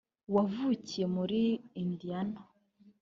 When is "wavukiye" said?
0.33-1.05